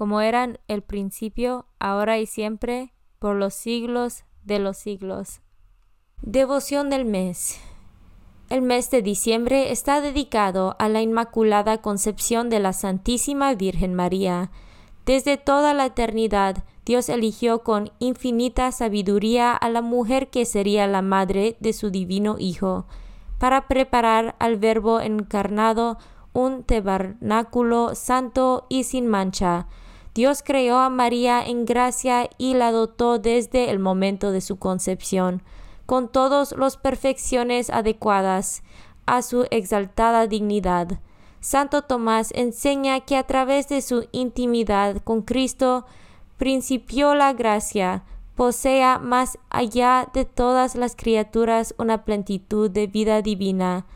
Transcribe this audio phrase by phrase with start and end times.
[0.00, 5.42] como eran el principio, ahora y siempre, por los siglos de los siglos.
[6.22, 7.60] Devoción del mes.
[8.48, 14.50] El mes de diciembre está dedicado a la Inmaculada Concepción de la Santísima Virgen María.
[15.04, 21.02] Desde toda la eternidad, Dios eligió con infinita sabiduría a la mujer que sería la
[21.02, 22.86] madre de su divino Hijo,
[23.38, 25.98] para preparar al Verbo encarnado
[26.32, 29.66] un tabernáculo santo y sin mancha,
[30.14, 35.42] Dios creó a María en gracia y la dotó desde el momento de su concepción,
[35.86, 38.62] con todas las perfecciones adecuadas
[39.06, 41.00] a su exaltada dignidad.
[41.40, 45.86] Santo Tomás enseña que a través de su intimidad con Cristo
[46.36, 48.04] principió la gracia,
[48.34, 53.86] posea más allá de todas las criaturas una plenitud de vida divina.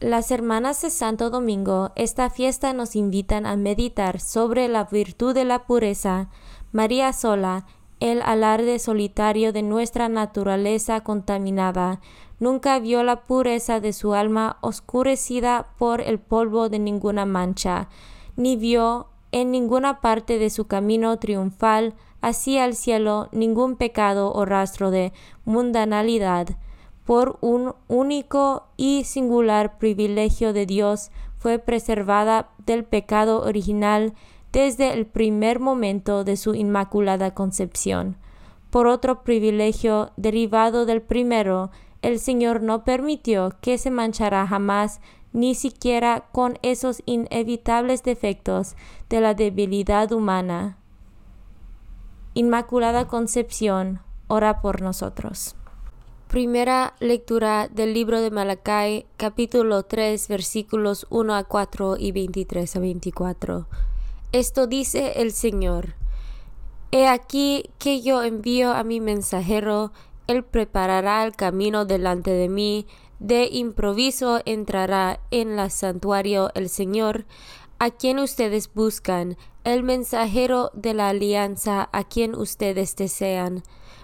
[0.00, 5.46] Las hermanas de Santo Domingo, esta fiesta nos invitan a meditar sobre la virtud de
[5.46, 6.28] la pureza,
[6.70, 7.64] María sola,
[7.98, 12.02] el alarde solitario de nuestra naturaleza contaminada,
[12.38, 17.88] nunca vio la pureza de su alma oscurecida por el polvo de ninguna mancha,
[18.36, 24.44] ni vio en ninguna parte de su camino triunfal hacia el cielo ningún pecado o
[24.44, 25.14] rastro de
[25.46, 26.48] mundanalidad
[27.06, 34.12] por un único y singular privilegio de Dios, fue preservada del pecado original
[34.52, 38.16] desde el primer momento de su inmaculada concepción.
[38.70, 41.70] Por otro privilegio derivado del primero,
[42.02, 45.00] el Señor no permitió que se manchara jamás
[45.32, 48.74] ni siquiera con esos inevitables defectos
[49.08, 50.78] de la debilidad humana.
[52.34, 55.54] Inmaculada Concepción, ora por nosotros.
[56.28, 62.80] Primera lectura del libro de Malacay, capítulo 3, versículos 1 a 4 y 23 a
[62.80, 63.68] 24.
[64.32, 65.94] Esto dice el Señor.
[66.90, 69.92] He aquí que yo envío a mi mensajero,
[70.26, 72.88] él preparará el camino delante de mí,
[73.20, 77.24] de improviso entrará en el santuario el Señor,
[77.78, 83.62] a quien ustedes buscan, el mensajero de la alianza a quien ustedes desean.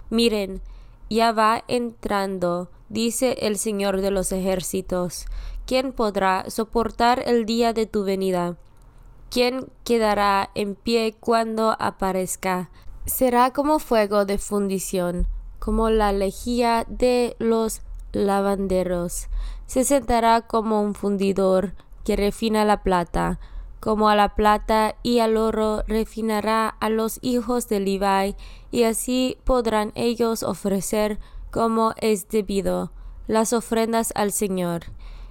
[0.09, 0.61] Miren,
[1.09, 5.25] ya va entrando, dice el Señor de los ejércitos.
[5.65, 8.57] ¿Quién podrá soportar el día de tu venida?
[9.29, 12.69] ¿Quién quedará en pie cuando aparezca?
[13.05, 15.27] Será como fuego de fundición,
[15.59, 19.27] como la lejía de los lavanderos.
[19.65, 21.73] Se sentará como un fundidor
[22.03, 23.39] que refina la plata,
[23.83, 28.33] como a la plata y al oro refinará a los hijos de Levi,
[28.71, 31.19] y así podrán ellos ofrecer
[31.51, 32.93] como es debido
[33.27, 34.83] las ofrendas al Señor.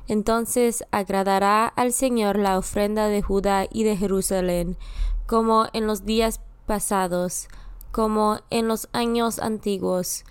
[0.06, 4.76] Entonces agradará al Señor la ofrenda de Judá y de Jerusalén,
[5.26, 7.48] como en los días pasados,
[7.90, 10.24] como en los años antiguos.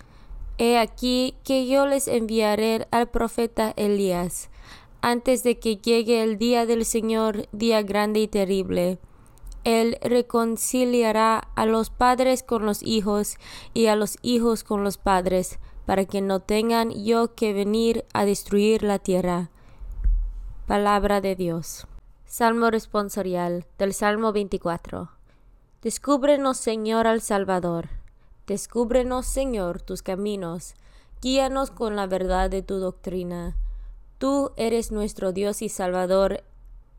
[0.58, 4.48] He aquí que yo les enviaré al profeta Elías,
[5.02, 8.98] antes de que llegue el día del Señor, día grande y terrible.
[9.64, 13.36] Él reconciliará a los padres con los hijos
[13.74, 18.24] y a los hijos con los padres, para que no tengan yo que venir a
[18.24, 19.50] destruir la tierra.
[20.66, 21.86] Palabra de Dios.
[22.24, 25.10] Salmo responsorial del Salmo 24.
[25.82, 27.88] Descúbrenos, Señor, al Salvador.
[28.46, 30.74] Descúbrenos, Señor, tus caminos.
[31.20, 33.56] Guíanos con la verdad de tu doctrina.
[34.22, 36.44] Tú eres nuestro Dios y Salvador,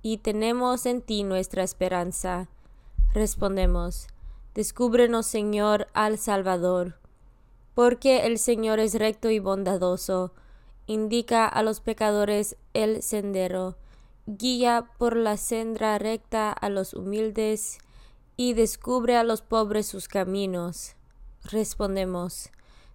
[0.01, 2.49] y tenemos en ti nuestra esperanza.
[3.13, 4.07] Respondemos,
[4.53, 6.95] Descúbrenos, Señor, al Salvador.
[7.75, 10.33] Porque el Señor es recto y bondadoso,
[10.85, 13.77] indica a los pecadores el sendero,
[14.25, 17.77] guía por la senda recta a los humildes,
[18.35, 20.97] y descubre a los pobres sus caminos.
[21.45, 22.49] Respondemos,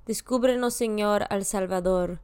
[0.05, 2.21] Descúbrenos, Señor, al Salvador,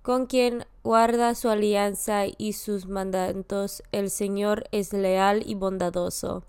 [0.00, 6.44] con quien guarda su alianza y sus mandamientos, el Señor es leal y bondadoso.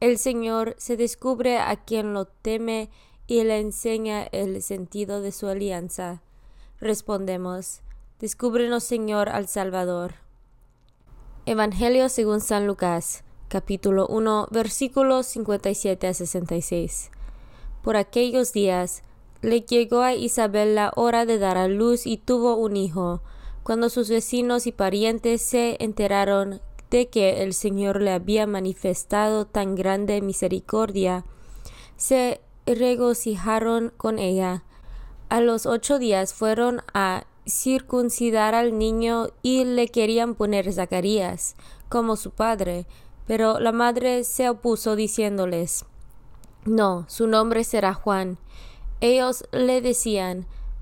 [0.00, 2.90] El Señor se descubre a quien lo teme
[3.26, 6.20] y le enseña el sentido de su alianza.
[6.80, 7.80] Respondemos,
[8.18, 10.14] Descúbrenos, Señor, al Salvador.
[11.46, 17.10] Evangelio según San Lucas capítulo 1, versículos 57 a 66.
[17.82, 19.02] Por aquellos días
[19.42, 23.20] le llegó a Isabel la hora de dar a luz y tuvo un hijo.
[23.66, 29.74] Cuando sus vecinos y parientes se enteraron de que el Señor le había manifestado tan
[29.74, 31.24] grande misericordia,
[31.96, 34.62] se regocijaron con ella.
[35.30, 41.56] A los ocho días fueron a circuncidar al niño y le querían poner Zacarías
[41.88, 42.86] como su padre,
[43.26, 45.84] pero la madre se opuso diciéndoles,
[46.64, 48.38] No, su nombre será Juan.
[49.00, 50.46] Ellos le decían,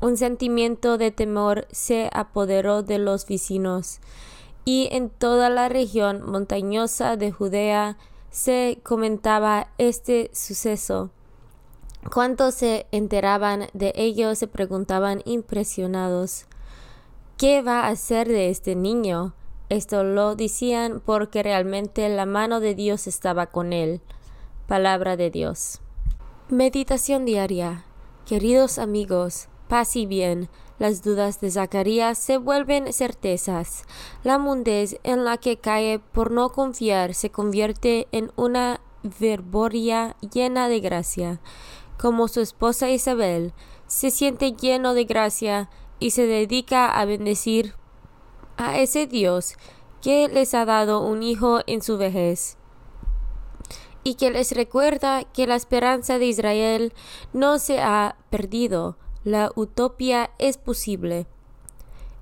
[0.00, 4.00] Un sentimiento de temor se apoderó de los vecinos,
[4.64, 7.96] y en toda la región montañosa de Judea
[8.30, 11.10] se comentaba este suceso.
[12.12, 16.46] Cuantos se enteraban de ello se preguntaban impresionados
[17.36, 19.34] ¿Qué va a hacer de este niño?
[19.68, 24.00] Esto lo decían porque realmente la mano de Dios estaba con él.
[24.66, 25.80] Palabra de Dios.
[26.48, 27.84] Meditación diaria.
[28.24, 30.48] Queridos amigos, paz y bien,
[30.78, 33.84] las dudas de Zacarías se vuelven certezas.
[34.22, 38.80] La mundez en la que cae por no confiar se convierte en una
[39.20, 41.40] verboria llena de gracia.
[41.98, 43.54] Como su esposa Isabel,
[43.86, 47.74] se siente lleno de gracia y se dedica a bendecir
[48.56, 49.54] a ese Dios
[50.02, 52.58] que les ha dado un hijo en su vejez
[54.06, 56.92] y que les recuerda que la esperanza de Israel
[57.32, 58.96] no se ha perdido,
[59.26, 61.26] la utopía es posible.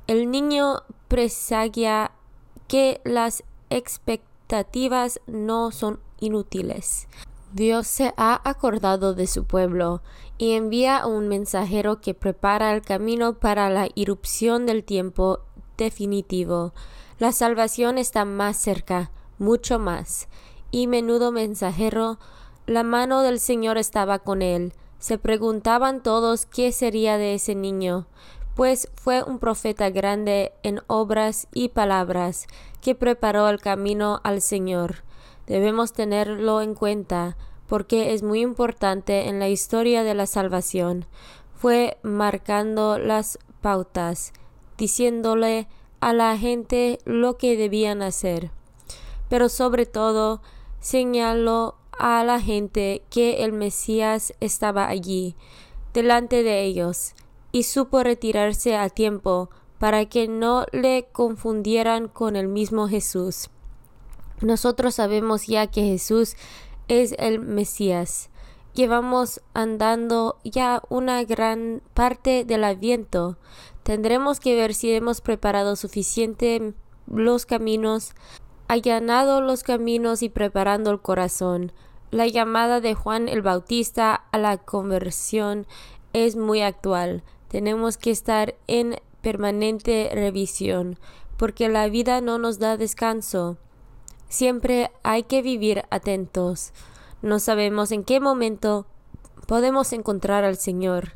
[0.07, 2.13] El niño presagia
[2.67, 7.07] que las expectativas no son inútiles.
[7.53, 10.01] Dios se ha acordado de su pueblo
[10.39, 15.41] y envía un mensajero que prepara el camino para la irrupción del tiempo
[15.77, 16.73] definitivo.
[17.19, 20.27] La salvación está más cerca, mucho más
[20.71, 22.19] y menudo mensajero,
[22.67, 24.73] la mano del Señor estaba con él.
[25.05, 28.07] Se preguntaban todos qué sería de ese niño,
[28.55, 32.47] pues fue un profeta grande en obras y palabras,
[32.81, 35.05] que preparó el camino al Señor.
[35.47, 41.05] Debemos tenerlo en cuenta, porque es muy importante en la historia de la salvación.
[41.55, 44.33] Fue marcando las pautas,
[44.79, 45.69] diciéndole
[46.01, 48.53] a la gente lo que debían hacer.
[49.29, 50.41] Pero sobre todo,
[50.81, 55.37] señaló a la gente que el Mesías estaba allí,
[55.93, 57.15] delante de ellos,
[57.53, 63.51] y supo retirarse a tiempo, para que no le confundieran con el mismo Jesús.
[64.41, 66.37] Nosotros sabemos ya que Jesús
[66.89, 68.31] es el Mesías.
[68.75, 73.37] Llevamos andando ya una gran parte del Adviento.
[73.83, 76.75] Tendremos que ver si hemos preparado suficiente
[77.07, 78.15] los caminos,
[78.69, 81.73] allanado los caminos y preparando el corazón.
[82.11, 85.67] La llamada de Juan el Bautista a la conversión
[86.13, 87.23] es muy actual.
[87.49, 90.99] Tenemos que estar en permanente revisión,
[91.37, 93.57] porque la vida no nos da descanso.
[94.29, 96.73] Siempre hay que vivir atentos.
[97.23, 98.87] No sabemos en qué momento
[99.47, 101.15] podemos encontrar al Señor,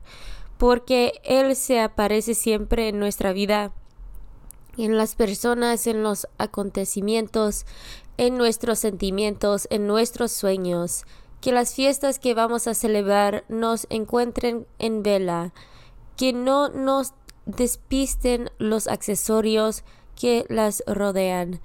[0.56, 3.72] porque Él se aparece siempre en nuestra vida,
[4.84, 7.66] en las personas, en los acontecimientos,
[8.16, 11.04] en nuestros sentimientos, en nuestros sueños.
[11.40, 15.52] Que las fiestas que vamos a celebrar nos encuentren en vela,
[16.16, 17.12] que no nos
[17.46, 19.84] despisten los accesorios
[20.16, 21.60] que las rodean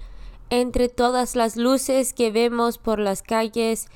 [0.50, 3.88] entre todas las luces que vemos por las calles,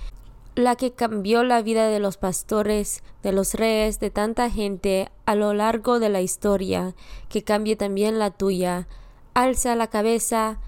[0.55, 5.37] la que cambió la vida de los pastores, de los reyes, de tanta gente a
[5.37, 6.95] lo largo de la historia,
[7.29, 8.89] que cambie también la tuya.
[9.39, 10.59] Alza la cabeza,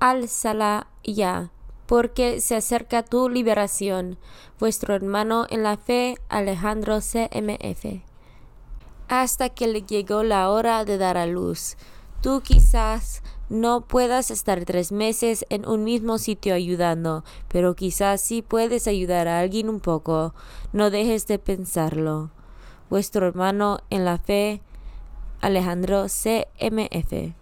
[0.00, 1.50] álzala ya,
[1.84, 4.16] porque se acerca tu liberación.
[4.58, 8.00] Vuestro hermano en la fe, Alejandro CMF.
[9.06, 11.76] Hasta que le llegó la hora de dar a luz.
[12.22, 18.40] Tú quizás no puedas estar tres meses en un mismo sitio ayudando, pero quizás sí
[18.40, 20.34] puedes ayudar a alguien un poco.
[20.72, 22.30] No dejes de pensarlo.
[22.88, 24.62] Vuestro hermano en la fe,
[25.42, 27.41] Alejandro CMF.